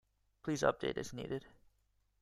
Please 0.41 0.63
update 0.63 0.97
as 0.97 1.13
needed. 1.13 1.45